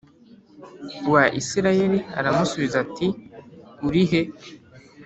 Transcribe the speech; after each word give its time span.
wa 1.11 1.23
Isirayeli 1.39 1.99
aramusubiza 2.19 2.75
ati 2.85 3.07
urihe 3.87 4.21